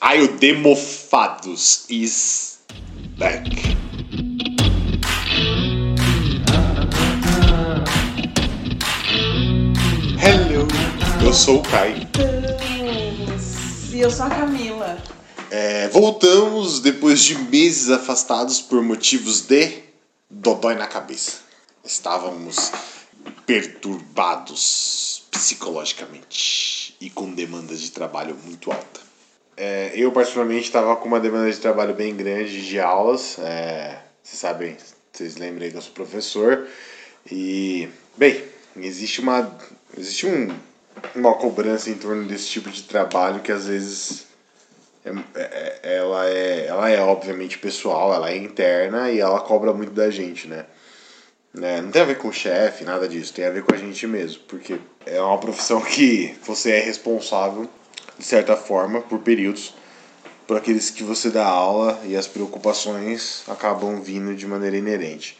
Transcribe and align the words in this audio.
I 0.00 0.20
o 0.22 0.28
Demofados 0.38 1.84
is 1.90 2.60
back. 3.18 3.50
Hello, 10.22 10.68
eu 11.20 11.34
sou 11.34 11.58
o 11.58 11.62
Kai. 11.64 12.08
E 13.92 14.00
eu 14.00 14.08
sou 14.08 14.26
a 14.26 14.30
Camila. 14.30 15.02
É, 15.50 15.88
voltamos 15.88 16.78
depois 16.78 17.24
de 17.24 17.36
meses 17.36 17.90
afastados 17.90 18.60
por 18.60 18.80
motivos 18.80 19.40
de 19.40 19.82
dodói 20.30 20.76
na 20.76 20.86
cabeça. 20.86 21.40
Estávamos 21.84 22.70
perturbados 23.44 25.24
psicologicamente 25.32 26.94
e 27.00 27.10
com 27.10 27.32
demandas 27.32 27.80
de 27.80 27.90
trabalho 27.90 28.38
muito 28.44 28.70
alta. 28.70 29.07
É, 29.60 29.90
eu 29.92 30.12
particularmente 30.12 30.66
estava 30.66 30.94
com 30.94 31.08
uma 31.08 31.18
demanda 31.18 31.50
de 31.50 31.58
trabalho 31.58 31.92
bem 31.92 32.14
grande 32.14 32.64
de 32.64 32.78
aulas. 32.78 33.40
É, 33.40 33.98
vocês 34.22 34.38
sabem, 34.38 34.76
vocês 35.12 35.36
lembram 35.36 35.68
que 35.68 35.76
eu 35.76 35.82
sou 35.82 35.92
professor 35.92 36.64
e 37.28 37.88
bem, 38.16 38.40
existe 38.76 39.20
uma 39.20 39.52
existe 39.96 40.26
um, 40.28 40.54
uma 41.12 41.34
cobrança 41.34 41.90
em 41.90 41.94
torno 41.94 42.24
desse 42.28 42.46
tipo 42.46 42.70
de 42.70 42.84
trabalho 42.84 43.40
que 43.40 43.50
às 43.50 43.66
vezes 43.66 44.26
é, 45.04 45.10
é, 45.34 45.96
ela 45.96 46.30
é 46.30 46.66
ela 46.66 46.88
é 46.88 47.00
obviamente 47.00 47.58
pessoal, 47.58 48.14
ela 48.14 48.30
é 48.30 48.36
interna 48.36 49.10
e 49.10 49.18
ela 49.18 49.40
cobra 49.40 49.72
muito 49.72 49.90
da 49.90 50.08
gente, 50.08 50.46
né? 50.46 50.66
né? 51.52 51.80
Não 51.80 51.90
tem 51.90 52.02
a 52.02 52.04
ver 52.04 52.18
com 52.18 52.28
o 52.28 52.32
chefe, 52.32 52.84
nada 52.84 53.08
disso, 53.08 53.34
tem 53.34 53.44
a 53.44 53.50
ver 53.50 53.64
com 53.64 53.74
a 53.74 53.78
gente 53.78 54.06
mesmo, 54.06 54.40
porque 54.46 54.78
é 55.04 55.20
uma 55.20 55.38
profissão 55.38 55.80
que 55.80 56.36
você 56.46 56.70
é 56.70 56.80
responsável 56.80 57.68
de 58.18 58.24
certa 58.24 58.56
forma 58.56 59.00
por 59.00 59.20
períodos 59.20 59.74
por 60.48 60.56
aqueles 60.56 60.88
que 60.88 61.04
você 61.04 61.30
dá 61.30 61.46
aula 61.46 62.00
e 62.06 62.16
as 62.16 62.26
preocupações 62.26 63.44
acabam 63.46 64.00
vindo 64.00 64.34
de 64.34 64.46
maneira 64.46 64.78
inerente. 64.78 65.38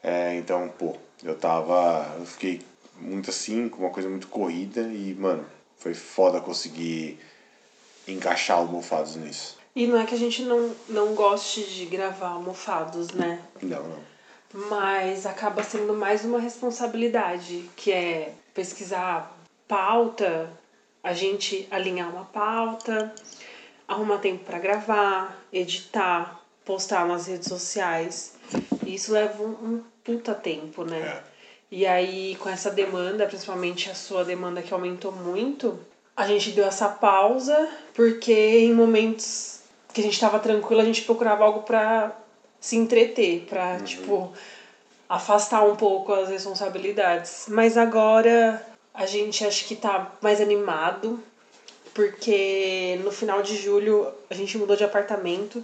É, 0.00 0.36
então, 0.36 0.72
pô, 0.78 0.96
eu 1.24 1.34
tava. 1.34 2.14
Eu 2.16 2.24
fiquei 2.24 2.62
muito 3.00 3.28
assim, 3.28 3.68
com 3.68 3.82
uma 3.82 3.90
coisa 3.90 4.08
muito 4.08 4.28
corrida 4.28 4.82
e, 4.82 5.16
mano, 5.18 5.44
foi 5.76 5.94
foda 5.94 6.40
conseguir 6.40 7.18
encaixar 8.06 8.58
almofados 8.58 9.16
nisso. 9.16 9.58
E 9.74 9.84
não 9.88 10.00
é 10.00 10.06
que 10.06 10.14
a 10.14 10.18
gente 10.18 10.42
não, 10.42 10.72
não 10.88 11.14
goste 11.14 11.64
de 11.64 11.84
gravar 11.84 12.28
almofados, 12.28 13.10
né? 13.10 13.40
Não, 13.60 13.82
não. 13.82 13.98
Mas 14.70 15.26
acaba 15.26 15.64
sendo 15.64 15.92
mais 15.92 16.24
uma 16.24 16.38
responsabilidade, 16.38 17.68
que 17.74 17.90
é 17.90 18.32
pesquisar 18.54 19.36
pauta, 19.66 20.48
a 21.06 21.12
gente 21.12 21.68
alinhar 21.70 22.10
uma 22.10 22.24
pauta, 22.24 23.14
arrumar 23.86 24.18
tempo 24.18 24.44
para 24.44 24.58
gravar, 24.58 25.40
editar, 25.52 26.40
postar 26.64 27.06
nas 27.06 27.28
redes 27.28 27.46
sociais. 27.46 28.34
E 28.84 28.96
isso 28.96 29.12
leva 29.12 29.40
um, 29.40 29.50
um 29.50 29.82
puta 30.02 30.34
tempo, 30.34 30.82
né? 30.82 30.98
É. 30.98 31.22
E 31.70 31.86
aí, 31.86 32.34
com 32.40 32.48
essa 32.48 32.72
demanda, 32.72 33.24
principalmente 33.24 33.88
a 33.88 33.94
sua 33.94 34.24
demanda 34.24 34.60
que 34.62 34.74
aumentou 34.74 35.12
muito, 35.12 35.78
a 36.16 36.26
gente 36.26 36.50
deu 36.50 36.64
essa 36.64 36.88
pausa, 36.88 37.68
porque 37.94 38.32
em 38.32 38.74
momentos 38.74 39.60
que 39.94 40.00
a 40.00 40.04
gente 40.04 40.18
tava 40.18 40.40
tranquilo, 40.40 40.80
a 40.80 40.84
gente 40.84 41.02
procurava 41.02 41.44
algo 41.44 41.62
pra 41.62 42.16
se 42.58 42.74
entreter, 42.74 43.46
pra, 43.48 43.78
tipo, 43.78 44.32
afastar 45.08 45.62
um 45.62 45.76
pouco 45.76 46.12
as 46.12 46.30
responsabilidades. 46.30 47.46
Mas 47.48 47.76
agora 47.76 48.60
a 48.96 49.04
gente 49.04 49.44
acho 49.44 49.66
que 49.66 49.76
tá 49.76 50.12
mais 50.22 50.40
animado, 50.40 51.22
porque 51.92 52.98
no 53.04 53.12
final 53.12 53.42
de 53.42 53.56
julho 53.56 54.10
a 54.30 54.34
gente 54.34 54.56
mudou 54.56 54.74
de 54.74 54.84
apartamento. 54.84 55.62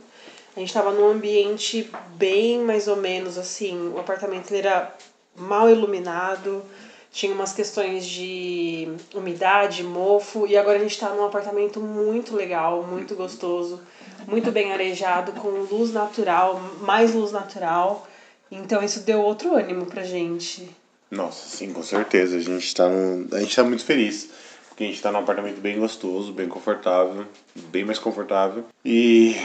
A 0.54 0.60
gente 0.60 0.72
tava 0.72 0.92
num 0.92 1.08
ambiente 1.08 1.90
bem 2.14 2.60
mais 2.60 2.86
ou 2.86 2.96
menos 2.96 3.38
assim, 3.38 3.90
o 3.94 3.98
apartamento 3.98 4.54
era 4.54 4.94
mal 5.34 5.70
iluminado, 5.70 6.62
tinha 7.10 7.32
umas 7.32 7.54
questões 7.54 8.06
de 8.06 8.86
umidade, 9.14 9.82
mofo, 9.82 10.46
e 10.46 10.54
agora 10.54 10.78
a 10.78 10.82
gente 10.82 10.98
tá 10.98 11.08
num 11.08 11.24
apartamento 11.24 11.80
muito 11.80 12.36
legal, 12.36 12.82
muito 12.82 13.14
gostoso, 13.14 13.80
muito 14.26 14.52
bem 14.52 14.72
arejado, 14.72 15.32
com 15.32 15.48
luz 15.48 15.90
natural, 15.90 16.60
mais 16.82 17.14
luz 17.14 17.32
natural. 17.32 18.06
Então 18.50 18.82
isso 18.82 19.00
deu 19.00 19.22
outro 19.22 19.54
ânimo 19.54 19.86
pra 19.86 20.02
gente. 20.02 20.81
Nossa, 21.12 21.46
sim, 21.46 21.74
com 21.74 21.82
certeza. 21.82 22.38
A 22.38 22.40
gente 22.40 22.74
tá 22.74 22.88
num, 22.88 23.28
a 23.32 23.40
gente 23.40 23.54
tá 23.54 23.62
muito 23.62 23.84
feliz. 23.84 24.30
Porque 24.70 24.84
a 24.84 24.86
gente 24.86 25.02
tá 25.02 25.12
num 25.12 25.18
apartamento 25.18 25.60
bem 25.60 25.78
gostoso, 25.78 26.32
bem 26.32 26.48
confortável, 26.48 27.26
bem 27.54 27.84
mais 27.84 27.98
confortável. 27.98 28.64
E, 28.82 29.36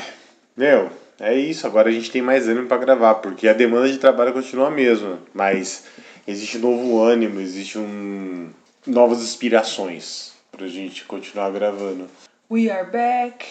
meu, 0.56 0.90
é 1.20 1.36
isso. 1.36 1.68
Agora 1.68 1.90
a 1.90 1.92
gente 1.92 2.10
tem 2.10 2.22
mais 2.22 2.48
ânimo 2.48 2.68
para 2.68 2.78
gravar, 2.78 3.16
porque 3.16 3.50
a 3.50 3.54
demanda 3.54 3.90
de 3.90 3.98
trabalho 3.98 4.32
continua 4.32 4.68
a 4.68 4.72
mesma, 4.72 5.20
mas 5.34 5.84
existe 6.26 6.58
novo 6.58 7.02
ânimo, 7.04 7.42
existe 7.42 7.78
um 7.78 8.50
novas 8.86 9.22
inspirações 9.22 10.32
pra 10.50 10.68
gente 10.68 11.04
continuar 11.04 11.52
gravando. 11.52 12.08
We 12.50 12.70
are 12.70 12.90
back. 12.90 13.46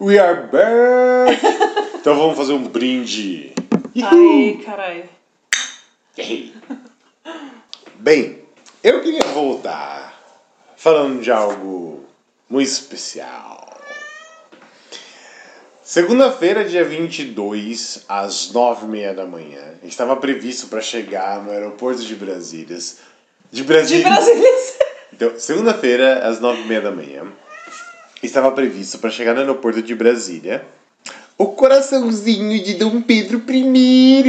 We 0.00 0.20
are 0.20 0.46
back! 0.46 1.40
então 1.98 2.16
vamos 2.16 2.36
fazer 2.36 2.52
um 2.52 2.68
brinde. 2.68 3.52
Aê, 4.00 4.58
caralho. 4.64 5.08
Bem, 8.00 8.38
eu 8.82 9.02
queria 9.02 9.24
voltar 9.34 10.18
falando 10.74 11.20
de 11.20 11.30
algo 11.30 12.06
muito 12.48 12.66
especial. 12.66 13.78
Segunda-feira, 15.84 16.64
dia 16.64 16.82
22, 16.82 18.06
às 18.08 18.50
9h30 18.54 19.12
da 19.12 19.26
manhã, 19.26 19.74
estava 19.82 20.16
previsto 20.16 20.68
para 20.68 20.80
chegar 20.80 21.44
no 21.44 21.50
aeroporto 21.50 22.02
de 22.02 22.14
Brasília. 22.14 22.78
De 22.78 22.94
De 23.52 23.64
Brasília. 23.64 24.08
Brasília. 24.08 24.48
Então, 25.12 25.38
segunda-feira, 25.38 26.26
às 26.26 26.40
9h30 26.40 26.80
da 26.80 26.90
manhã, 26.90 27.30
estava 28.22 28.50
previsto 28.52 28.98
para 28.98 29.10
chegar 29.10 29.34
no 29.34 29.40
aeroporto 29.40 29.82
de 29.82 29.94
Brasília 29.94 30.64
o 31.40 31.46
coraçãozinho 31.46 32.62
de 32.62 32.74
Dom 32.74 33.00
Pedro 33.00 33.42
I. 33.48 34.22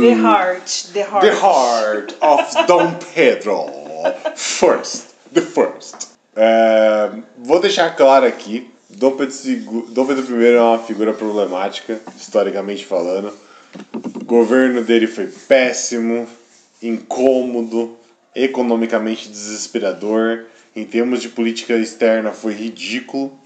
The 0.00 0.12
heart, 0.12 0.92
the 0.92 1.00
heart. 1.02 1.20
The 1.20 1.32
heart 1.32 2.16
of 2.20 2.66
Dom 2.66 2.94
Pedro. 3.14 3.66
First. 4.34 5.14
The 5.32 5.40
first. 5.40 6.08
É, 6.34 7.12
vou 7.38 7.60
deixar 7.60 7.94
claro 7.94 8.26
aqui: 8.26 8.68
Dom 8.88 9.12
Pedro, 9.12 9.36
II, 9.44 9.84
Dom 9.90 10.04
Pedro 10.04 10.42
I 10.42 10.46
é 10.46 10.60
uma 10.60 10.80
figura 10.80 11.12
problemática, 11.12 12.00
historicamente 12.16 12.84
falando. 12.84 13.32
O 14.02 14.24
governo 14.24 14.82
dele 14.82 15.06
foi 15.06 15.28
péssimo, 15.28 16.26
incômodo, 16.82 17.96
economicamente 18.34 19.28
desesperador. 19.28 20.46
Em 20.74 20.84
termos 20.84 21.22
de 21.22 21.28
política 21.28 21.74
externa, 21.74 22.32
foi 22.32 22.52
ridículo. 22.52 23.38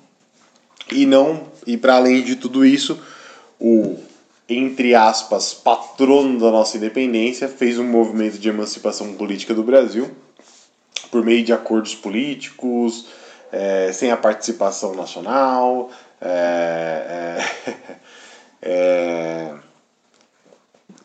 E 0.95 1.07
não, 1.07 1.49
e 1.67 1.77
para 1.77 1.97
além 1.97 2.23
de 2.23 2.37
tudo 2.37 2.65
isso, 2.65 2.99
o 3.61 3.99
entre 4.49 4.95
aspas 4.95 5.55
patrono 5.55 6.39
da 6.39 6.51
nossa 6.51 6.77
independência 6.77 7.49
fez 7.49 7.79
um 7.79 7.85
movimento 7.85 8.39
de 8.39 8.49
emancipação 8.49 9.15
política 9.15 9.55
do 9.55 9.63
Brasil 9.63 10.11
por 11.11 11.25
meio 11.25 11.45
de 11.45 11.53
acordos 11.53 11.95
políticos, 11.95 13.07
é, 13.53 13.93
sem 13.93 14.11
a 14.11 14.17
participação 14.17 14.95
nacional, 14.95 15.91
é, 16.21 17.39
é, 17.67 17.75
é, 18.63 19.55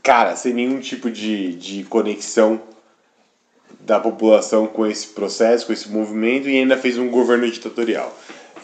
cara, 0.01 0.35
sem 0.35 0.53
nenhum 0.53 0.79
tipo 0.79 1.11
de, 1.11 1.53
de 1.53 1.83
conexão 1.83 2.61
da 3.81 3.99
população 3.99 4.65
com 4.67 4.85
esse 4.85 5.07
processo, 5.07 5.67
com 5.67 5.73
esse 5.73 5.89
movimento 5.89 6.49
e 6.49 6.57
ainda 6.57 6.77
fez 6.77 6.97
um 6.97 7.09
governo 7.09 7.49
ditatorial. 7.49 8.15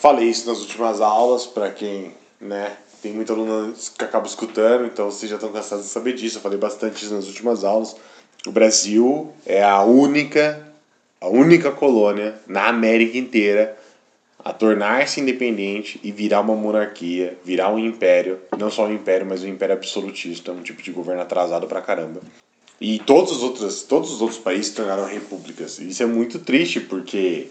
Falei 0.06 0.30
isso 0.30 0.48
nas 0.48 0.60
últimas 0.60 1.02
aulas 1.02 1.48
para 1.48 1.72
quem, 1.72 2.14
né, 2.40 2.78
tem 3.02 3.12
muita 3.12 3.34
aluna 3.34 3.74
que 3.98 4.04
acaba 4.04 4.28
escutando, 4.28 4.86
então 4.86 5.10
vocês 5.10 5.28
já 5.28 5.36
estão 5.36 5.52
cansados 5.52 5.86
de 5.86 5.92
saber 5.92 6.14
disso. 6.14 6.38
Eu 6.38 6.44
falei 6.44 6.60
bastante 6.60 7.04
isso 7.04 7.12
nas 7.12 7.26
últimas 7.26 7.64
aulas. 7.64 7.96
O 8.46 8.52
Brasil 8.52 9.34
é 9.48 9.64
a 9.64 9.82
única, 9.82 10.64
a 11.20 11.28
única 11.28 11.72
colônia 11.72 12.36
na 12.46 12.68
América 12.68 13.18
inteira 13.18 13.76
a 14.44 14.54
tornar-se 14.54 15.22
independente 15.22 16.00
e 16.04 16.12
virar 16.12 16.42
uma 16.42 16.56
monarquia, 16.56 17.36
virar 17.44 17.74
um 17.74 17.80
império, 17.80 18.38
não 18.56 18.70
só 18.70 18.86
um 18.86 18.94
império, 18.94 19.26
mas 19.26 19.44
um 19.44 19.48
império 19.48 19.74
absolutista, 19.74 20.52
um 20.52 20.62
tipo 20.62 20.84
de 20.84 20.92
governo 20.92 21.24
atrasado 21.24 21.66
pra 21.66 21.82
caramba. 21.82 22.22
E 22.80 23.00
todos 23.00 23.32
os 23.32 23.42
outros, 23.42 23.82
todos 23.82 24.12
os 24.12 24.22
outros 24.22 24.40
países 24.40 24.68
se 24.68 24.76
tornaram 24.76 25.08
repúblicas. 25.08 25.80
Isso 25.80 26.04
é 26.04 26.06
muito 26.06 26.38
triste 26.38 26.80
porque 26.80 27.48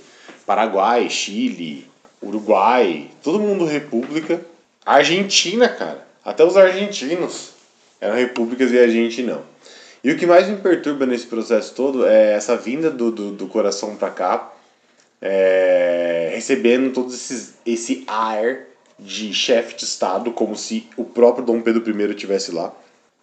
Paraguai, 0.46 1.10
Chile, 1.10 1.92
Uruguai, 2.22 3.10
todo 3.22 3.40
mundo 3.40 3.64
república. 3.64 4.40
A 4.84 4.94
Argentina, 4.96 5.68
cara, 5.68 6.06
até 6.24 6.44
os 6.44 6.56
argentinos 6.56 7.50
eram 8.00 8.16
repúblicas 8.16 8.70
e 8.70 8.78
a 8.78 8.86
gente 8.88 9.22
não. 9.22 9.42
E 10.02 10.10
o 10.10 10.18
que 10.18 10.26
mais 10.26 10.46
me 10.48 10.56
perturba 10.56 11.06
nesse 11.06 11.26
processo 11.26 11.74
todo 11.74 12.06
é 12.06 12.34
essa 12.34 12.56
vinda 12.56 12.90
do, 12.90 13.10
do, 13.10 13.32
do 13.32 13.46
coração 13.46 13.96
pra 13.96 14.10
cá. 14.10 14.52
é, 15.24 16.32
recebendo 16.34 16.92
todo 16.92 17.12
esses, 17.12 17.54
esse 17.64 18.04
ar 18.06 18.58
de 18.98 19.32
chefe 19.32 19.74
de 19.74 19.84
Estado, 19.84 20.30
como 20.32 20.54
se 20.54 20.86
o 20.98 21.04
próprio 21.04 21.44
Dom 21.44 21.62
Pedro 21.62 21.82
I 21.88 22.10
estivesse 22.10 22.52
lá. 22.52 22.72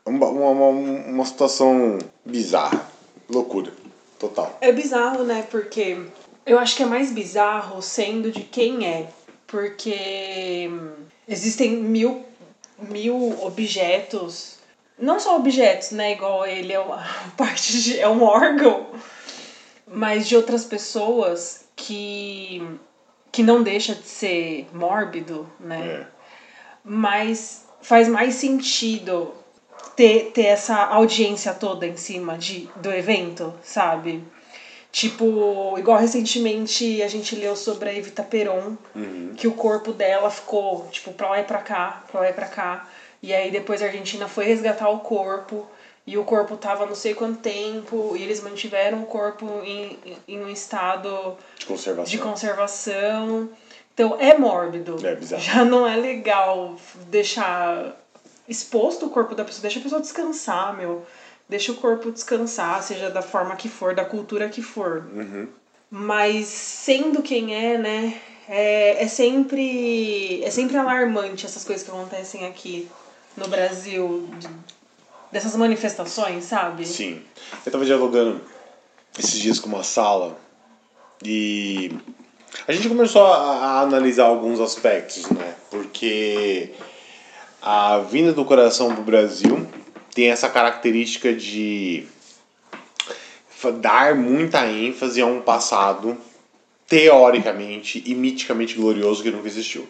Uma, 0.03 0.27
uma, 0.27 0.67
uma 0.67 1.25
situação 1.25 1.99
bizarra. 2.25 2.89
Loucura. 3.29 3.71
Total. 4.17 4.57
É 4.61 4.71
bizarro, 4.71 5.23
né? 5.23 5.45
Porque 5.49 5.97
eu 6.45 6.59
acho 6.59 6.75
que 6.75 6.83
é 6.83 6.85
mais 6.85 7.11
bizarro 7.11 7.81
sendo 7.81 8.31
de 8.31 8.41
quem 8.41 8.85
é. 8.87 9.09
Porque 9.47 10.69
existem 11.27 11.71
mil, 11.71 12.25
mil 12.77 13.43
objetos. 13.43 14.59
Não 14.97 15.19
só 15.19 15.35
objetos, 15.35 15.91
né? 15.91 16.13
Igual 16.13 16.45
ele 16.45 16.73
é 16.73 16.79
uma 16.79 17.03
parte 17.37 17.81
de, 17.81 17.99
é 17.99 18.07
um 18.07 18.23
órgão. 18.23 18.87
Mas 19.85 20.27
de 20.27 20.35
outras 20.35 20.63
pessoas 20.63 21.65
que, 21.75 22.65
que 23.31 23.43
não 23.43 23.61
deixa 23.61 23.93
de 23.93 24.07
ser 24.07 24.67
mórbido, 24.73 25.49
né? 25.59 25.85
É. 25.85 26.07
Mas 26.83 27.65
faz 27.81 28.07
mais 28.07 28.35
sentido 28.35 29.33
ter, 29.95 30.31
ter 30.31 30.45
essa 30.45 30.77
audiência 30.85 31.53
toda 31.53 31.85
em 31.85 31.97
cima 31.97 32.37
de, 32.37 32.69
do 32.77 32.91
evento, 32.91 33.53
sabe? 33.63 34.23
Tipo, 34.91 35.75
igual 35.77 35.97
recentemente 35.97 37.01
a 37.01 37.07
gente 37.07 37.35
leu 37.35 37.55
sobre 37.55 37.89
a 37.89 37.93
Evita 37.93 38.23
Peron, 38.23 38.75
que 39.37 39.47
o 39.47 39.53
corpo 39.53 39.93
dela 39.93 40.29
ficou, 40.29 40.87
tipo, 40.91 41.13
pra 41.13 41.29
lá 41.29 41.39
e 41.39 41.43
pra 41.43 41.59
cá, 41.59 42.03
pra 42.11 42.21
lá 42.21 42.29
e 42.29 42.33
pra 42.33 42.45
cá. 42.47 42.89
E 43.23 43.33
aí 43.33 43.49
depois 43.51 43.81
a 43.81 43.85
Argentina 43.85 44.27
foi 44.27 44.45
resgatar 44.45 44.89
o 44.89 44.99
corpo, 44.99 45.65
e 46.05 46.17
o 46.17 46.25
corpo 46.25 46.57
tava 46.57 46.85
não 46.85 46.95
sei 46.95 47.13
quanto 47.13 47.39
tempo, 47.39 48.15
e 48.17 48.23
eles 48.23 48.41
mantiveram 48.41 49.01
o 49.03 49.05
corpo 49.05 49.45
em, 49.63 49.97
em 50.27 50.39
um 50.43 50.49
estado 50.49 51.37
De 51.57 51.65
conservação. 51.65 52.11
de 52.11 52.17
conservação. 52.17 53.49
Então 53.93 54.17
é 54.19 54.37
mórbido. 54.37 54.97
É 55.05 55.15
bizarro. 55.15 55.41
Já 55.41 55.63
não 55.63 55.87
é 55.87 55.95
legal 55.95 56.75
deixar 57.07 57.95
exposto 58.47 59.05
o 59.05 59.09
corpo 59.09 59.35
da 59.35 59.45
pessoa. 59.45 59.61
Deixa 59.61 59.79
a 59.79 59.83
pessoa 59.83 60.01
descansar, 60.01 60.75
meu. 60.75 61.05
Deixa 61.51 61.73
o 61.73 61.75
corpo 61.75 62.09
descansar, 62.13 62.81
seja 62.81 63.09
da 63.09 63.21
forma 63.21 63.57
que 63.57 63.67
for, 63.67 63.93
da 63.93 64.05
cultura 64.05 64.47
que 64.47 64.61
for. 64.61 65.05
Uhum. 65.13 65.49
Mas 65.89 66.45
sendo 66.47 67.21
quem 67.21 67.53
é, 67.53 67.77
né? 67.77 68.17
É, 68.47 69.03
é 69.03 69.07
sempre 69.09 70.41
é 70.45 70.49
sempre 70.49 70.77
alarmante 70.77 71.45
essas 71.45 71.65
coisas 71.65 71.83
que 71.85 71.91
acontecem 71.91 72.47
aqui 72.47 72.87
no 73.35 73.49
Brasil 73.49 74.29
de- 74.39 74.47
dessas 75.29 75.53
manifestações, 75.57 76.45
sabe? 76.45 76.87
Sim. 76.87 77.21
Eu 77.65 77.69
tava 77.73 77.83
dialogando 77.83 78.39
esses 79.19 79.37
dias 79.37 79.59
com 79.59 79.67
uma 79.67 79.83
sala 79.83 80.37
e 81.21 81.91
a 82.65 82.71
gente 82.71 82.87
começou 82.87 83.25
a, 83.25 83.35
a 83.35 83.81
analisar 83.81 84.23
alguns 84.23 84.61
aspectos, 84.61 85.29
né? 85.29 85.55
Porque 85.69 86.71
a 87.61 87.97
vinda 87.97 88.31
do 88.31 88.45
coração 88.45 88.95
pro 88.95 89.03
Brasil 89.03 89.67
tem 90.13 90.29
essa 90.29 90.49
característica 90.49 91.33
de 91.33 92.05
dar 93.79 94.15
muita 94.15 94.65
ênfase 94.65 95.21
a 95.21 95.25
um 95.25 95.41
passado 95.41 96.17
teoricamente 96.87 98.03
e 98.05 98.13
miticamente 98.13 98.75
glorioso 98.75 99.23
que 99.23 99.31
nunca 99.31 99.47
existiu. 99.47 99.87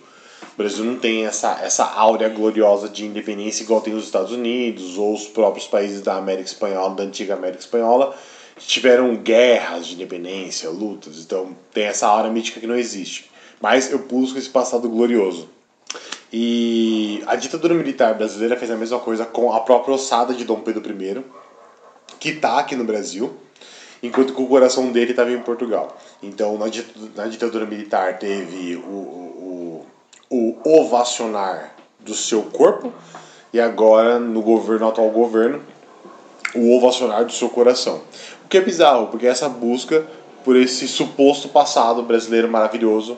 O 0.53 0.57
Brasil 0.57 0.83
não 0.83 0.97
tem 0.97 1.25
essa, 1.25 1.59
essa 1.63 1.85
áurea 1.85 2.29
gloriosa 2.29 2.89
de 2.89 3.05
independência 3.05 3.63
igual 3.63 3.81
tem 3.81 3.93
os 3.93 4.03
Estados 4.03 4.31
Unidos 4.31 4.97
ou 4.97 5.13
os 5.13 5.25
próprios 5.27 5.67
países 5.67 6.01
da 6.01 6.15
América 6.15 6.47
Espanhola, 6.47 6.95
da 6.95 7.03
antiga 7.03 7.33
América 7.33 7.61
Espanhola, 7.61 8.15
que 8.55 8.67
tiveram 8.67 9.15
guerras 9.15 9.87
de 9.87 9.95
independência, 9.95 10.69
lutas. 10.69 11.17
Então 11.19 11.55
tem 11.73 11.85
essa 11.85 12.07
áurea 12.07 12.31
mítica 12.31 12.59
que 12.59 12.67
não 12.67 12.75
existe. 12.75 13.31
Mas 13.59 13.91
eu 13.91 13.99
busco 13.99 14.37
esse 14.37 14.49
passado 14.49 14.89
glorioso. 14.89 15.49
E 16.31 17.21
a 17.27 17.35
ditadura 17.35 17.73
militar 17.73 18.13
brasileira 18.13 18.55
fez 18.55 18.71
a 18.71 18.77
mesma 18.77 18.99
coisa 18.99 19.25
com 19.25 19.51
a 19.51 19.59
própria 19.59 19.95
ossada 19.95 20.33
de 20.33 20.45
Dom 20.45 20.61
Pedro 20.61 20.81
I, 20.89 21.23
que 22.19 22.29
está 22.29 22.57
aqui 22.57 22.75
no 22.75 22.85
Brasil, 22.85 23.33
enquanto 24.01 24.33
que 24.33 24.41
o 24.41 24.47
coração 24.47 24.91
dele 24.91 25.11
estava 25.11 25.31
em 25.31 25.41
Portugal. 25.41 25.97
Então, 26.23 26.57
na 26.57 26.67
dit- 26.67 26.95
na 27.15 27.27
ditadura 27.27 27.65
militar 27.65 28.17
teve 28.17 28.77
o, 28.77 28.79
o, 28.79 29.85
o, 30.29 30.57
ovacionar 30.79 31.75
do 31.99 32.13
seu 32.13 32.43
corpo, 32.43 32.93
e 33.53 33.59
agora, 33.59 34.17
no 34.17 34.41
governo, 34.41 34.85
no 34.85 34.87
atual 34.87 35.09
governo, 35.09 35.61
o 36.55 36.77
ovacionar 36.77 37.25
do 37.25 37.33
seu 37.33 37.49
coração. 37.49 38.01
O 38.45 38.47
que 38.47 38.57
é 38.57 38.61
bizarro, 38.61 39.07
porque 39.07 39.27
essa 39.27 39.49
busca 39.49 40.05
por 40.45 40.55
esse 40.55 40.87
suposto 40.87 41.49
passado 41.49 42.01
brasileiro 42.01 42.47
maravilhoso, 42.49 43.17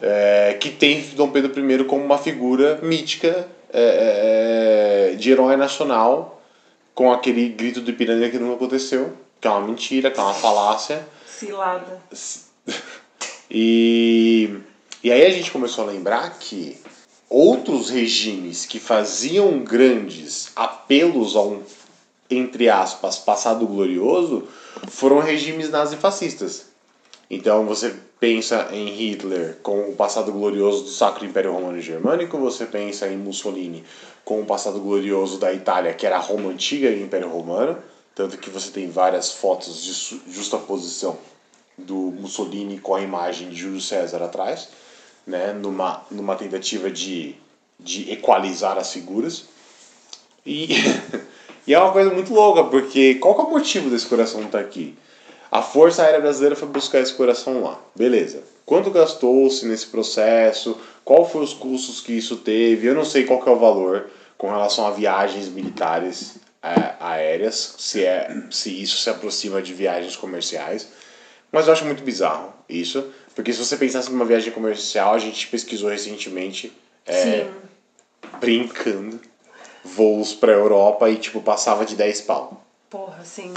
é, 0.00 0.56
que 0.60 0.70
tem 0.70 1.02
Dom 1.14 1.30
Pedro 1.30 1.52
I 1.58 1.84
como 1.84 2.04
uma 2.04 2.18
figura 2.18 2.78
mítica 2.82 3.48
é, 3.72 5.10
é, 5.12 5.16
de 5.16 5.30
herói 5.30 5.56
nacional, 5.56 6.42
com 6.94 7.12
aquele 7.12 7.48
grito 7.48 7.80
do 7.80 7.90
Ipiranga 7.90 8.28
que 8.28 8.38
nunca 8.38 8.54
aconteceu, 8.54 9.12
que 9.40 9.46
é 9.46 9.50
uma 9.50 9.60
mentira, 9.60 10.10
que 10.10 10.18
é 10.18 10.22
uma 10.22 10.34
falácia. 10.34 11.06
Cilada. 11.26 12.00
E, 13.50 14.58
e 15.02 15.10
aí 15.10 15.24
a 15.24 15.30
gente 15.30 15.50
começou 15.50 15.84
a 15.84 15.86
lembrar 15.86 16.38
que 16.38 16.76
outros 17.30 17.88
regimes 17.88 18.66
que 18.66 18.78
faziam 18.78 19.60
grandes 19.60 20.52
apelos 20.54 21.34
a 21.34 21.40
um, 21.40 21.62
entre 22.28 22.68
aspas, 22.68 23.16
passado 23.16 23.66
glorioso, 23.66 24.46
foram 24.88 25.20
regimes 25.20 25.70
nazifascistas. 25.70 26.66
Então 27.30 27.66
você 27.66 27.94
pensa 28.18 28.68
em 28.72 28.88
Hitler 28.88 29.58
com 29.62 29.90
o 29.90 29.94
passado 29.94 30.32
glorioso 30.32 30.84
do 30.84 30.90
Sacro 30.90 31.26
Império 31.26 31.52
Romano 31.52 31.80
Germânico, 31.80 32.38
você 32.38 32.64
pensa 32.64 33.06
em 33.06 33.16
Mussolini 33.16 33.84
com 34.24 34.40
o 34.40 34.46
passado 34.46 34.80
glorioso 34.80 35.38
da 35.38 35.52
Itália, 35.52 35.94
que 35.94 36.06
era 36.06 36.16
a 36.16 36.20
Roma 36.20 36.50
Antiga 36.50 36.88
e 36.90 37.00
o 37.00 37.04
Império 37.04 37.28
Romano, 37.28 37.78
tanto 38.14 38.38
que 38.38 38.50
você 38.50 38.70
tem 38.70 38.90
várias 38.90 39.32
fotos 39.32 39.82
de 39.82 40.32
justaposição 40.32 41.18
do 41.76 41.94
Mussolini 41.94 42.78
com 42.80 42.94
a 42.94 43.00
imagem 43.00 43.50
de 43.50 43.56
Júlio 43.56 43.80
César 43.80 44.22
atrás, 44.22 44.68
né, 45.26 45.52
numa, 45.52 46.04
numa 46.10 46.34
tentativa 46.34 46.90
de, 46.90 47.36
de 47.78 48.10
equalizar 48.10 48.76
as 48.76 48.92
figuras. 48.92 49.44
E, 50.44 50.68
e 51.66 51.74
é 51.74 51.78
uma 51.78 51.92
coisa 51.92 52.10
muito 52.10 52.32
louca, 52.32 52.64
porque 52.64 53.14
qual 53.16 53.38
é 53.38 53.42
o 53.44 53.50
motivo 53.50 53.90
desse 53.90 54.06
coração 54.06 54.42
estar 54.42 54.58
aqui? 54.58 54.96
A 55.50 55.62
Força 55.62 56.02
Aérea 56.02 56.20
Brasileira 56.20 56.56
foi 56.56 56.68
buscar 56.68 57.00
esse 57.00 57.14
coração 57.14 57.62
lá. 57.62 57.80
Beleza. 57.96 58.42
Quanto 58.66 58.90
gastou-se 58.90 59.64
nesse 59.66 59.86
processo? 59.86 60.78
Qual 61.04 61.28
foi 61.28 61.42
os 61.42 61.54
custos 61.54 62.00
que 62.00 62.12
isso 62.12 62.36
teve? 62.36 62.86
Eu 62.86 62.94
não 62.94 63.04
sei 63.04 63.24
qual 63.24 63.40
que 63.40 63.48
é 63.48 63.52
o 63.52 63.58
valor 63.58 64.10
com 64.36 64.48
relação 64.48 64.86
a 64.86 64.90
viagens 64.90 65.48
militares 65.48 66.36
é, 66.62 66.94
aéreas, 67.00 67.76
se, 67.78 68.04
é, 68.04 68.42
se 68.50 68.82
isso 68.82 68.98
se 68.98 69.08
aproxima 69.08 69.62
de 69.62 69.72
viagens 69.72 70.16
comerciais. 70.16 70.88
Mas 71.50 71.66
eu 71.66 71.72
acho 71.72 71.84
muito 71.84 72.02
bizarro 72.02 72.52
isso, 72.68 73.10
porque 73.34 73.52
se 73.52 73.58
você 73.58 73.76
pensasse 73.76 74.10
numa 74.10 74.24
viagem 74.24 74.52
comercial, 74.52 75.14
a 75.14 75.18
gente 75.18 75.46
pesquisou 75.48 75.88
recentemente, 75.88 76.70
é, 77.06 77.48
brincando, 78.38 79.18
voos 79.82 80.34
pra 80.34 80.52
Europa 80.52 81.08
e 81.08 81.16
tipo 81.16 81.40
passava 81.40 81.86
de 81.86 81.96
10 81.96 82.20
pau. 82.22 82.62
Porra, 82.90 83.24
sim. 83.24 83.54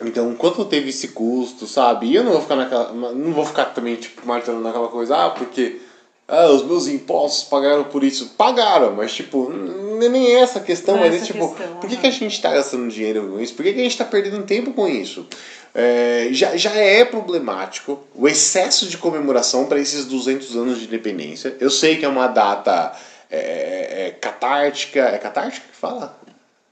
Então, 0.00 0.34
quanto 0.34 0.64
teve 0.64 0.90
esse 0.90 1.08
custo, 1.08 1.66
sabe? 1.66 2.06
E 2.06 2.14
eu 2.16 2.24
não 2.24 2.32
vou 2.32 2.40
ficar 2.40 2.56
naquela. 2.56 2.92
Não 2.92 3.32
vou 3.32 3.44
ficar 3.44 3.66
também, 3.66 3.96
tipo, 3.96 4.26
martelando 4.26 4.62
naquela 4.62 4.88
coisa, 4.88 5.26
ah, 5.26 5.30
porque 5.30 5.80
ah, 6.26 6.46
os 6.46 6.64
meus 6.64 6.86
impostos 6.86 7.44
pagaram 7.44 7.84
por 7.84 8.02
isso. 8.02 8.30
Pagaram, 8.36 8.92
mas 8.92 9.12
tipo, 9.12 9.50
nem 9.50 10.28
é 10.28 10.40
essa 10.40 10.58
a 10.58 10.62
questão, 10.62 10.96
Não 10.96 11.04
é 11.04 11.10
mas 11.10 11.22
é 11.22 11.26
tipo, 11.26 11.54
questão, 11.54 11.76
por 11.76 11.90
que, 11.90 11.96
que 11.96 12.06
a 12.06 12.10
gente 12.10 12.40
tá 12.40 12.52
gastando 12.52 12.88
dinheiro 12.88 13.28
com 13.28 13.40
isso? 13.40 13.54
Por 13.54 13.62
que, 13.64 13.72
que 13.74 13.80
a 13.80 13.82
gente 13.82 13.98
tá 13.98 14.04
perdendo 14.04 14.42
tempo 14.44 14.72
com 14.72 14.88
isso? 14.88 15.26
É, 15.74 16.28
já, 16.32 16.56
já 16.56 16.74
é 16.74 17.04
problemático 17.04 18.00
o 18.14 18.28
excesso 18.28 18.86
de 18.86 18.98
comemoração 18.98 19.66
para 19.66 19.78
esses 19.78 20.06
200 20.06 20.56
anos 20.56 20.78
de 20.78 20.84
independência. 20.84 21.56
Eu 21.60 21.70
sei 21.70 21.96
que 21.96 22.04
é 22.04 22.08
uma 22.08 22.28
data 22.28 22.94
é, 23.30 23.38
é, 23.38 24.06
é 24.06 24.10
catártica. 24.10 25.00
É 25.00 25.18
catártica 25.18 25.66
que 25.70 25.76
fala? 25.76 26.18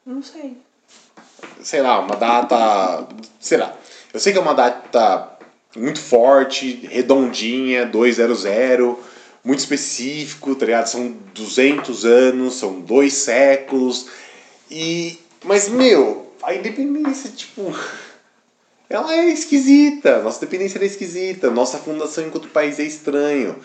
Não 0.05 0.23
sei. 0.23 0.57
Sei 1.63 1.83
lá, 1.83 2.01
uma 2.01 2.17
data, 2.17 3.07
sei 3.39 3.59
lá. 3.59 3.77
Eu 4.13 4.21
sei 4.21 4.33
que 4.33 4.39
é 4.39 4.43
uma 4.43 4.55
data 4.55 5.39
muito 5.77 6.01
forte, 6.01 6.89
redondinha, 6.91 7.87
200, 7.87 8.45
muito 9.45 9.61
específico, 9.61 10.55
tá 10.55 10.67
ligado? 10.67 10.87
São 10.87 11.15
200 11.35 12.05
anos, 12.05 12.55
são 12.55 12.81
dois 12.81 13.15
séculos. 13.15 14.07
E 14.71 15.19
mas 15.45 15.69
meu, 15.69 16.33
a 16.43 16.55
independência, 16.55 17.31
tipo, 17.31 17.75
ela 18.89 19.15
é 19.15 19.27
esquisita. 19.27 20.21
Nossa 20.23 20.41
dependência 20.41 20.79
é 20.79 20.85
esquisita. 20.85 21.51
Nossa 21.51 21.79
fundação 21.79 22.27
enquanto 22.27 22.49
país 22.49 22.79
é 22.79 22.83
estranho. 22.85 23.57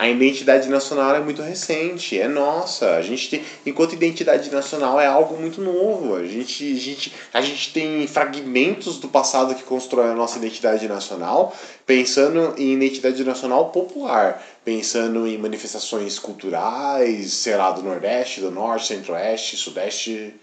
A 0.00 0.08
identidade 0.08 0.66
nacional 0.70 1.14
é 1.14 1.20
muito 1.20 1.42
recente, 1.42 2.18
é 2.18 2.26
nossa. 2.26 2.92
A 2.92 3.02
gente 3.02 3.28
tem, 3.28 3.44
enquanto 3.66 3.92
identidade 3.92 4.50
nacional 4.50 4.98
é 4.98 5.06
algo 5.06 5.36
muito 5.36 5.60
novo. 5.60 6.14
A 6.14 6.24
gente, 6.24 6.72
a 6.72 6.80
gente, 6.80 7.12
a 7.34 7.40
gente 7.42 7.70
tem 7.74 8.06
fragmentos 8.06 8.98
do 8.98 9.08
passado 9.08 9.54
que 9.54 9.62
constroem 9.62 10.08
a 10.08 10.14
nossa 10.14 10.38
identidade 10.38 10.88
nacional, 10.88 11.54
pensando 11.84 12.54
em 12.56 12.72
identidade 12.72 13.22
nacional 13.22 13.68
popular, 13.72 14.42
pensando 14.64 15.26
em 15.26 15.36
manifestações 15.36 16.18
culturais, 16.18 17.34
sei 17.34 17.56
lá, 17.56 17.70
do 17.70 17.82
Nordeste, 17.82 18.40
do 18.40 18.50
Norte, 18.50 18.86
Centro-Oeste, 18.86 19.58
Sudeste, 19.58 20.34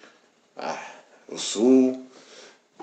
ah, 0.55 0.79
o 1.27 1.39
Sul. 1.39 2.05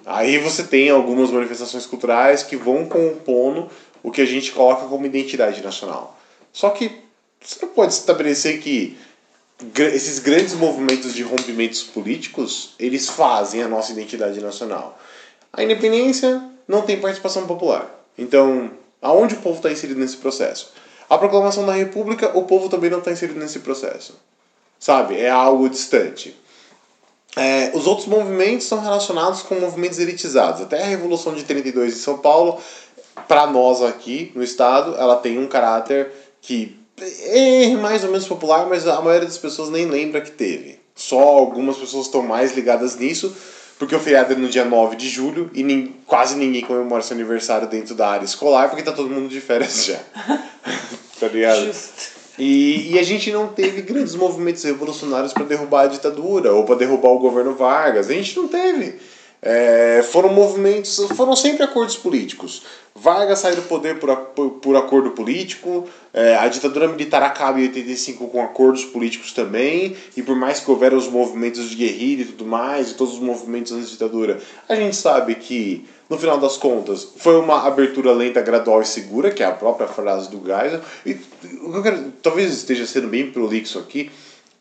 Aí 0.04 0.38
você 0.38 0.64
tem 0.64 0.90
algumas 0.90 1.30
manifestações 1.30 1.86
culturais 1.86 2.42
que 2.42 2.56
vão 2.56 2.86
compondo 2.86 3.70
o 4.02 4.10
que 4.10 4.20
a 4.20 4.26
gente 4.26 4.50
coloca 4.50 4.88
como 4.88 5.06
identidade 5.06 5.62
nacional. 5.62 6.13
Só 6.54 6.70
que 6.70 7.02
você 7.40 7.66
não 7.66 7.72
pode 7.72 7.92
estabelecer 7.92 8.60
que 8.60 8.96
esses 9.76 10.20
grandes 10.20 10.54
movimentos 10.54 11.12
de 11.12 11.22
rompimentos 11.22 11.82
políticos, 11.82 12.74
eles 12.78 13.08
fazem 13.08 13.62
a 13.62 13.68
nossa 13.68 13.92
identidade 13.92 14.40
nacional. 14.40 14.98
A 15.52 15.62
independência 15.62 16.42
não 16.66 16.82
tem 16.82 17.00
participação 17.00 17.46
popular. 17.46 17.92
Então, 18.16 18.70
aonde 19.02 19.34
o 19.34 19.40
povo 19.40 19.56
está 19.56 19.70
inserido 19.70 20.00
nesse 20.00 20.16
processo? 20.16 20.72
A 21.10 21.18
proclamação 21.18 21.66
da 21.66 21.72
República, 21.72 22.30
o 22.38 22.44
povo 22.44 22.68
também 22.68 22.88
não 22.88 23.00
está 23.00 23.10
inserido 23.10 23.38
nesse 23.38 23.58
processo. 23.58 24.18
Sabe? 24.78 25.18
É 25.18 25.28
algo 25.28 25.68
distante. 25.68 26.36
É, 27.36 27.72
os 27.74 27.86
outros 27.86 28.06
movimentos 28.06 28.66
são 28.66 28.80
relacionados 28.80 29.42
com 29.42 29.56
movimentos 29.56 29.98
elitizados. 29.98 30.62
Até 30.62 30.82
a 30.82 30.86
Revolução 30.86 31.34
de 31.34 31.42
32 31.42 31.94
em 31.94 31.98
São 31.98 32.18
Paulo, 32.18 32.60
para 33.28 33.46
nós 33.46 33.82
aqui 33.82 34.32
no 34.34 34.42
estado, 34.42 34.96
ela 34.96 35.16
tem 35.16 35.38
um 35.38 35.46
caráter 35.46 36.12
que 36.46 36.76
é 36.98 37.70
mais 37.76 38.04
ou 38.04 38.10
menos 38.10 38.28
popular, 38.28 38.66
mas 38.68 38.86
a 38.86 39.00
maioria 39.00 39.26
das 39.26 39.38
pessoas 39.38 39.70
nem 39.70 39.86
lembra 39.86 40.20
que 40.20 40.30
teve. 40.30 40.78
Só 40.94 41.18
algumas 41.18 41.76
pessoas 41.76 42.06
estão 42.06 42.22
mais 42.22 42.54
ligadas 42.54 42.96
nisso, 42.96 43.34
porque 43.78 43.96
o 43.96 43.98
feriado 43.98 44.34
é 44.34 44.36
no 44.36 44.48
dia 44.48 44.64
9 44.64 44.94
de 44.94 45.08
julho 45.08 45.50
e 45.54 45.62
nem, 45.62 45.96
quase 46.06 46.36
ninguém 46.36 46.62
comemora 46.62 47.02
seu 47.02 47.14
aniversário 47.14 47.66
dentro 47.66 47.94
da 47.94 48.08
área 48.08 48.24
escolar, 48.24 48.68
porque 48.68 48.84
tá 48.84 48.92
todo 48.92 49.10
mundo 49.10 49.28
de 49.28 49.40
férias 49.40 49.86
já. 49.86 49.98
tá 51.18 51.28
ligado? 51.28 51.64
Justo. 51.64 52.14
E, 52.38 52.92
e 52.92 52.98
a 52.98 53.02
gente 53.02 53.32
não 53.32 53.48
teve 53.48 53.82
grandes 53.82 54.14
movimentos 54.14 54.62
revolucionários 54.64 55.32
para 55.32 55.44
derrubar 55.44 55.82
a 55.82 55.86
ditadura 55.86 56.52
ou 56.52 56.64
para 56.64 56.76
derrubar 56.76 57.10
o 57.10 57.18
governo 57.18 57.54
Vargas. 57.54 58.10
A 58.10 58.12
gente 58.12 58.36
não 58.36 58.48
teve. 58.48 59.00
É, 59.46 60.02
foram 60.10 60.30
movimentos, 60.30 60.96
foram 61.14 61.36
sempre 61.36 61.62
acordos 61.62 61.98
políticos. 61.98 62.62
Vargas 62.94 63.40
sai 63.40 63.54
do 63.54 63.60
poder 63.60 63.98
por, 63.98 64.16
por, 64.16 64.50
por 64.52 64.74
acordo 64.74 65.10
político, 65.10 65.86
é, 66.14 66.34
a 66.34 66.48
ditadura 66.48 66.88
militar 66.88 67.22
acaba 67.22 67.60
em 67.60 67.64
85 67.64 68.28
com 68.28 68.42
acordos 68.42 68.86
políticos 68.86 69.34
também, 69.34 69.94
e 70.16 70.22
por 70.22 70.34
mais 70.34 70.60
que 70.60 70.70
houveram 70.70 70.96
os 70.96 71.08
movimentos 71.08 71.68
de 71.68 71.76
guerrilha 71.76 72.22
e 72.22 72.24
tudo 72.24 72.46
mais, 72.46 72.90
e 72.90 72.94
todos 72.94 73.14
os 73.14 73.20
movimentos 73.20 73.72
da 73.72 73.84
ditadura, 73.84 74.40
a 74.66 74.74
gente 74.76 74.96
sabe 74.96 75.34
que, 75.34 75.86
no 76.08 76.16
final 76.16 76.38
das 76.38 76.56
contas, 76.56 77.06
foi 77.18 77.36
uma 77.38 77.66
abertura 77.66 78.12
lenta, 78.12 78.40
gradual 78.40 78.80
e 78.80 78.86
segura, 78.86 79.30
que 79.30 79.42
é 79.42 79.46
a 79.46 79.52
própria 79.52 79.86
frase 79.86 80.30
do 80.30 80.38
Geisel. 80.42 80.80
E 81.04 81.18
quero, 81.82 82.12
talvez 82.22 82.50
esteja 82.50 82.86
sendo 82.86 83.08
bem 83.08 83.30
prolixo 83.30 83.78
aqui, 83.78 84.10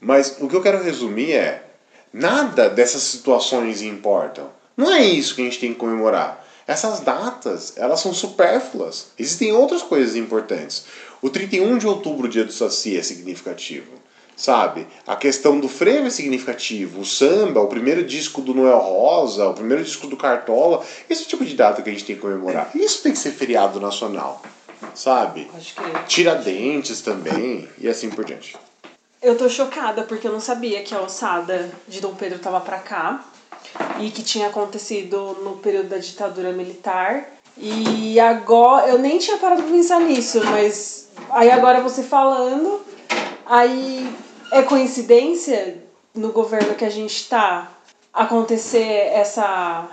mas 0.02 0.36
o 0.42 0.50
que 0.50 0.56
eu 0.58 0.62
quero 0.62 0.84
resumir 0.84 1.32
é: 1.32 1.64
nada 2.12 2.70
dessas 2.70 3.04
situações 3.04 3.82
importam. 3.82 4.62
Não 4.76 4.92
é 4.92 5.04
isso 5.04 5.36
que 5.36 5.42
a 5.42 5.46
gente 5.46 5.60
tem 5.60 5.74
que 5.74 5.80
comemorar. 5.80 6.44
Essas 6.66 7.02
datas, 7.02 7.74
elas 7.76 8.00
são 8.00 8.14
supérfluas. 8.14 9.08
Existem 9.20 9.52
outras 9.52 9.84
coisas 9.84 10.16
importantes. 10.16 10.86
O 11.22 11.30
31 11.30 11.78
de 11.78 11.88
outubro, 11.88 12.28
dia 12.28 12.44
do 12.44 12.52
Saci, 12.52 12.98
é 12.98 13.04
significativo. 13.04 13.92
Sabe? 14.36 14.88
A 15.06 15.16
questão 15.16 15.60
do 15.60 15.68
frevo 15.68 16.08
é 16.08 16.10
significativo. 16.10 17.02
O 17.02 17.06
samba, 17.06 17.62
o 17.62 17.68
primeiro 17.68 18.04
disco 18.04 18.42
do 18.42 18.54
Noel 18.54 18.80
Rosa, 18.80 19.48
o 19.48 19.54
primeiro 19.54 19.84
disco 19.84 20.08
do 20.08 20.18
Cartola. 20.18 20.84
Esse 21.10 21.22
é 21.22 21.26
o 21.26 21.30
tipo 21.30 21.46
de 21.46 21.56
data 21.56 21.82
que 21.82 21.90
a 21.90 21.94
gente 21.94 22.06
tem 22.06 22.16
que 22.16 22.22
comemorar. 22.22 22.72
Isso 22.74 23.04
tem 23.04 23.12
que 23.12 23.20
ser 23.20 23.32
feriado 23.32 23.80
nacional. 23.80 24.42
Sabe? 24.96 25.50
Tiradentes 26.08 27.02
também 27.02 27.70
e 27.78 27.88
assim 27.88 28.10
por 28.10 28.26
diante. 28.26 28.58
Eu 29.22 29.38
tô 29.38 29.48
chocada 29.48 30.04
porque 30.04 30.28
eu 30.28 30.34
não 30.34 30.42
sabia 30.42 30.82
que 30.82 30.94
a 30.94 31.02
ossada 31.02 31.72
de 31.88 32.02
Dom 32.02 32.16
Pedro 32.16 32.40
tava 32.40 32.60
pra 32.60 32.80
cá 32.80 33.24
e 34.00 34.10
que 34.12 34.24
tinha 34.24 34.48
acontecido 34.48 35.38
no 35.44 35.58
período 35.58 35.90
da 35.90 35.98
ditadura 35.98 36.52
militar. 36.52 37.26
E 37.58 38.20
agora, 38.20 38.90
eu 38.90 38.98
nem 38.98 39.20
tinha 39.20 39.38
parado 39.38 39.62
pra 39.62 39.72
pensar 39.72 40.00
nisso, 40.00 40.44
mas 40.46 41.10
aí 41.30 41.52
agora 41.52 41.82
você 41.82 42.02
falando, 42.02 42.82
aí 43.46 44.12
é 44.52 44.62
coincidência 44.64 45.84
no 46.16 46.32
governo 46.32 46.76
que 46.76 46.86
a 46.86 46.90
gente 46.90 47.28
tá 47.30 47.72
acontecer 48.12 49.10
essa 49.14 49.90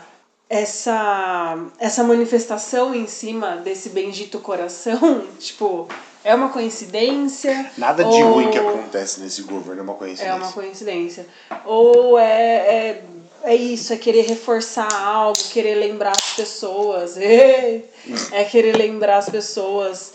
essa 0.49 1.59
essa 1.79 2.03
manifestação 2.03 2.95
em 2.95 3.07
cima 3.07 3.57
desse 3.57 3.91
bendito 3.91 4.41
coração, 4.41 5.25
tipo, 5.39 5.87
é 6.25 6.35
uma 6.35 6.49
coincidência? 6.49 7.71
Nada 7.79 8.05
de 8.05 8.23
ou... 8.23 8.33
ruim 8.35 8.51
que 8.51 8.59
acontece 8.59 9.21
nesse 9.21 9.43
governo 9.43 9.81
é 9.81 9.85
uma 9.85 9.95
coincidência. 9.95 10.33
É 10.33 10.35
uma 10.35 10.53
coincidência. 10.53 11.27
Ou 11.65 12.19
é, 12.19 12.57
é 12.57 13.05
é 13.43 13.55
isso, 13.55 13.93
é 13.93 13.97
querer 13.97 14.23
reforçar 14.23 14.93
algo, 14.93 15.39
querer 15.51 15.75
lembrar 15.77 16.13
as 16.13 16.35
pessoas. 16.35 17.17
É 18.33 18.45
querer 18.45 18.77
lembrar 18.77 19.19
as 19.19 19.29
pessoas 19.29 20.15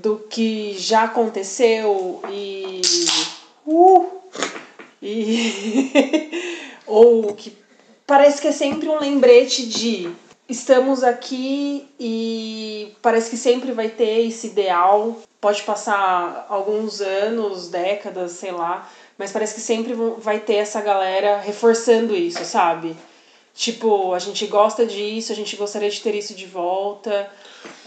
do 0.00 0.18
que 0.18 0.76
já 0.78 1.04
aconteceu 1.04 2.20
e. 2.30 2.80
Uh, 3.66 4.06
e. 5.00 6.30
ou 6.86 7.34
que 7.34 7.56
parece 8.06 8.40
que 8.40 8.48
é 8.48 8.52
sempre 8.52 8.88
um 8.88 8.98
lembrete 8.98 9.66
de 9.66 10.12
estamos 10.48 11.02
aqui 11.02 11.88
e 11.98 12.92
parece 13.00 13.30
que 13.30 13.36
sempre 13.36 13.72
vai 13.72 13.88
ter 13.88 14.26
esse 14.26 14.48
ideal. 14.48 15.16
Pode 15.40 15.62
passar 15.62 16.46
alguns 16.48 17.00
anos, 17.00 17.68
décadas, 17.68 18.32
sei 18.32 18.50
lá, 18.50 18.90
mas 19.18 19.32
parece 19.32 19.54
que 19.54 19.60
sempre 19.60 19.94
vai 20.18 20.40
ter 20.40 20.54
essa 20.54 20.80
galera 20.80 21.38
reforçando 21.38 22.14
isso, 22.14 22.44
sabe? 22.44 22.96
Tipo, 23.54 24.12
a 24.12 24.18
gente 24.18 24.46
gosta 24.46 24.84
disso, 24.84 25.32
a 25.32 25.36
gente 25.36 25.54
gostaria 25.56 25.88
de 25.88 26.00
ter 26.00 26.14
isso 26.14 26.34
de 26.34 26.46
volta. 26.46 27.30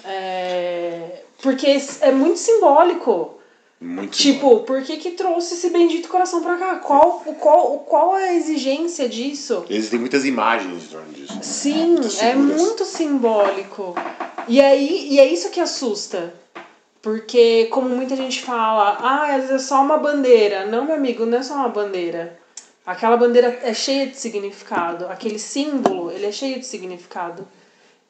É... 0.06 1.24
Porque 1.42 1.78
é 2.02 2.12
muito 2.12 2.40
simbólico. 2.40 3.36
Muito 3.80 4.18
tipo, 4.18 4.62
por 4.62 4.82
que, 4.82 4.98
que 4.98 5.12
trouxe 5.12 5.54
esse 5.54 5.70
bendito 5.70 6.08
coração 6.08 6.42
pra 6.42 6.58
cá? 6.58 6.76
Qual, 6.78 7.20
qual, 7.40 7.80
qual 7.80 8.18
é 8.18 8.30
a 8.30 8.34
exigência 8.34 9.08
disso? 9.08 9.66
Existem 9.70 10.00
muitas 10.00 10.26
imagens 10.26 10.86
em 10.86 10.88
torno 10.88 11.14
disso. 11.14 11.38
Sim, 11.44 11.98
é 12.22 12.34
muito 12.34 12.84
simbólico. 12.86 13.94
E, 14.48 14.60
aí, 14.60 15.10
e 15.12 15.20
é 15.20 15.32
isso 15.32 15.52
que 15.52 15.60
assusta. 15.60 16.34
Porque, 17.02 17.66
como 17.66 17.90
muita 17.90 18.16
gente 18.16 18.42
fala, 18.42 18.98
ah, 19.00 19.36
às 19.36 19.44
vezes 19.44 19.52
é 19.52 19.60
só 19.60 19.82
uma 19.82 19.98
bandeira. 19.98 20.66
Não, 20.66 20.86
meu 20.86 20.96
amigo, 20.96 21.26
não 21.26 21.38
é 21.38 21.44
só 21.44 21.56
uma 21.56 21.70
bandeira. 21.70 22.38
Aquela 22.86 23.18
bandeira 23.18 23.60
é 23.62 23.74
cheia 23.74 24.08
de 24.08 24.18
significado. 24.18 25.06
Aquele 25.08 25.38
símbolo, 25.38 26.12
ele 26.12 26.26
é 26.26 26.32
cheio 26.32 26.60
de 26.60 26.66
significado. 26.66 27.48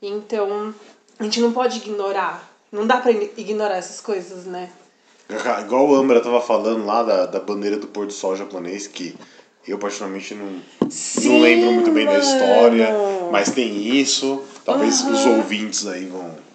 Então, 0.01 0.73
a 1.19 1.23
gente 1.23 1.39
não 1.41 1.51
pode 1.51 1.77
ignorar. 1.77 2.51
Não 2.71 2.85
dá 2.85 2.97
pra 2.97 3.11
ignorar 3.11 3.77
essas 3.77 3.99
coisas, 4.01 4.45
né? 4.45 4.69
Igual 5.61 5.89
o 5.89 5.95
Ambra 5.95 6.21
tava 6.21 6.39
falando 6.39 6.85
lá 6.85 7.03
da, 7.03 7.25
da 7.25 7.39
bandeira 7.39 7.77
do 7.77 7.87
pôr 7.87 8.05
do 8.05 8.13
sol 8.13 8.35
japonês, 8.35 8.87
que 8.87 9.15
eu 9.67 9.77
particularmente 9.77 10.33
não, 10.33 10.61
Sim, 10.89 11.29
não 11.29 11.41
lembro 11.41 11.71
muito 11.73 11.91
bem 11.91 12.05
mano. 12.05 12.17
da 12.17 12.23
história, 12.23 12.89
mas 13.31 13.51
tem 13.51 13.99
isso. 13.99 14.41
Talvez 14.63 15.01
uhum. 15.01 15.11
os 15.11 15.25
ouvintes 15.25 15.85
aí 15.87 16.05
vão 16.05 16.46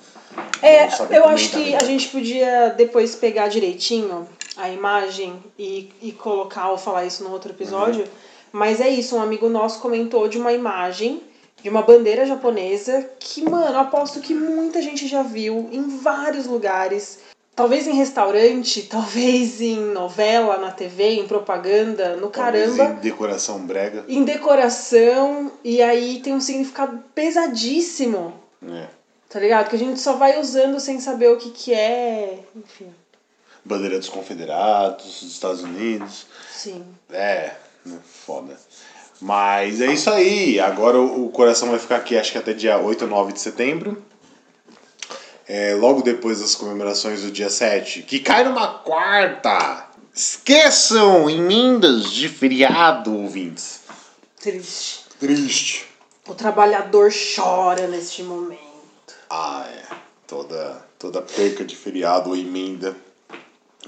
é, 0.62 0.88
eu 1.16 1.24
acho 1.26 1.50
que 1.50 1.74
a 1.74 1.84
gente 1.84 2.08
podia 2.08 2.70
depois 2.70 3.14
pegar 3.14 3.48
direitinho 3.48 4.28
a 4.56 4.68
imagem 4.68 5.42
e, 5.58 5.90
e 6.00 6.12
colocar 6.12 6.70
ou 6.70 6.78
falar 6.78 7.04
isso 7.04 7.24
no 7.24 7.30
outro 7.30 7.52
episódio. 7.52 8.02
Uhum. 8.02 8.10
Mas 8.52 8.80
é 8.80 8.88
isso, 8.88 9.16
um 9.16 9.22
amigo 9.22 9.48
nosso 9.48 9.80
comentou 9.80 10.28
de 10.28 10.38
uma 10.38 10.52
imagem 10.52 11.22
de 11.62 11.68
uma 11.68 11.82
bandeira 11.82 12.26
japonesa 12.26 13.08
que, 13.20 13.42
mano, 13.42 13.78
aposto 13.78 14.20
que 14.20 14.34
muita 14.34 14.82
gente 14.82 15.06
já 15.06 15.22
viu 15.22 15.68
em 15.70 15.96
vários 15.98 16.46
lugares. 16.46 17.20
Talvez 17.54 17.86
em 17.86 17.92
restaurante, 17.92 18.82
talvez 18.90 19.60
em 19.60 19.78
novela, 19.78 20.58
na 20.58 20.72
TV, 20.72 21.20
em 21.20 21.26
propaganda, 21.26 22.16
no 22.16 22.28
talvez 22.28 22.76
caramba. 22.76 22.98
Em 22.98 23.00
decoração 23.00 23.60
brega. 23.60 24.04
Em 24.08 24.24
decoração, 24.24 25.52
e 25.62 25.80
aí 25.80 26.20
tem 26.20 26.34
um 26.34 26.40
significado 26.40 27.02
pesadíssimo. 27.14 28.34
É. 28.68 29.01
Tá 29.32 29.40
ligado? 29.40 29.70
Que 29.70 29.76
a 29.76 29.78
gente 29.78 29.98
só 29.98 30.16
vai 30.16 30.38
usando 30.38 30.78
sem 30.78 31.00
saber 31.00 31.28
o 31.28 31.38
que, 31.38 31.50
que 31.50 31.72
é, 31.72 32.40
enfim. 32.54 32.92
Bandeira 33.64 33.98
dos 33.98 34.10
Confederados, 34.10 35.20
dos 35.22 35.32
Estados 35.32 35.62
Unidos. 35.62 36.26
Sim. 36.52 36.84
É, 37.10 37.54
né, 37.86 37.98
foda. 38.04 38.54
Mas 39.20 39.80
é 39.80 39.86
isso 39.86 40.10
aí. 40.10 40.60
Agora 40.60 41.00
o 41.00 41.30
coração 41.30 41.70
vai 41.70 41.78
ficar 41.78 41.96
aqui, 41.96 42.18
acho 42.18 42.30
que 42.30 42.36
até 42.38 42.52
dia 42.52 42.76
8 42.76 43.02
ou 43.04 43.10
9 43.10 43.32
de 43.32 43.40
setembro. 43.40 44.02
é, 45.48 45.74
logo 45.74 46.02
depois 46.02 46.40
das 46.40 46.54
comemorações 46.54 47.22
do 47.22 47.30
dia 47.30 47.48
7, 47.48 48.02
que 48.02 48.18
cai 48.20 48.44
numa 48.44 48.80
quarta. 48.80 49.86
Esqueçam 50.14 51.30
emendas 51.30 52.10
de 52.12 52.28
feriado, 52.28 53.16
ouvintes. 53.16 53.80
Triste. 54.38 55.04
Triste. 55.18 55.86
O 56.28 56.34
trabalhador 56.34 57.10
chora 57.10 57.86
neste 57.86 58.22
momento. 58.22 58.61
Ah, 59.34 59.64
é. 59.66 59.94
Toda, 60.26 60.84
toda 60.98 61.22
perca 61.22 61.64
de 61.64 61.74
feriado 61.74 62.28
ou 62.28 62.36
emenda 62.36 62.94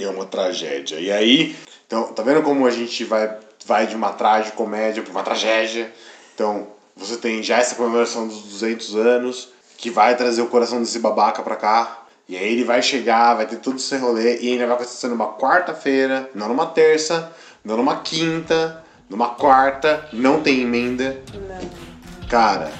é 0.00 0.08
uma 0.08 0.24
tragédia. 0.24 0.98
E 0.98 1.12
aí, 1.12 1.54
então, 1.86 2.14
tá 2.14 2.22
vendo 2.22 2.42
como 2.42 2.66
a 2.66 2.70
gente 2.70 3.04
vai, 3.04 3.36
vai 3.66 3.86
de 3.86 3.94
uma 3.94 4.10
tragicomédia 4.12 5.02
para 5.02 5.12
uma 5.12 5.22
tragédia? 5.22 5.92
Então, 6.34 6.68
você 6.96 7.18
tem 7.18 7.42
já 7.42 7.58
essa 7.58 7.74
comemoração 7.74 8.26
dos 8.26 8.40
200 8.42 8.96
anos, 8.96 9.50
que 9.76 9.90
vai 9.90 10.16
trazer 10.16 10.40
o 10.40 10.48
coração 10.48 10.80
desse 10.80 10.98
babaca 10.98 11.42
pra 11.42 11.56
cá. 11.56 12.06
E 12.26 12.38
aí 12.38 12.50
ele 12.50 12.64
vai 12.64 12.80
chegar, 12.80 13.34
vai 13.34 13.46
ter 13.46 13.56
tudo 13.56 13.76
esse 13.76 13.94
rolê, 13.98 14.38
e 14.40 14.52
ainda 14.52 14.66
vai 14.66 14.76
acontecer 14.76 15.08
numa 15.08 15.34
quarta-feira, 15.34 16.30
não 16.34 16.48
numa 16.48 16.68
terça, 16.68 17.30
não 17.62 17.76
numa 17.76 18.00
quinta, 18.00 18.82
numa 19.10 19.34
quarta, 19.34 20.08
não 20.10 20.42
tem 20.42 20.62
emenda. 20.62 21.22
Não. 21.34 22.28
Cara, 22.30 22.72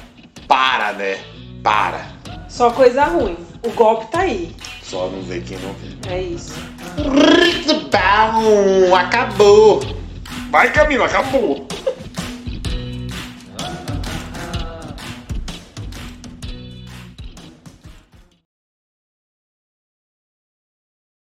para, 0.49 0.95
né? 0.95 1.23
Para. 1.63 2.14
Só 2.55 2.71
coisa 2.71 3.07
ruim. 3.07 3.37
O 3.65 3.71
golpe 3.71 4.07
tá 4.13 4.21
aí. 4.21 4.55
Só 4.81 5.09
não 5.09 5.21
vê 5.23 5.41
quem 5.41 5.59
não 5.59 5.73
vê. 5.73 6.15
É 6.15 6.23
isso. 6.23 6.55
Acabou. 8.95 9.81
Vai, 10.53 10.73
Camila, 10.73 11.07
acabou. 11.07 11.67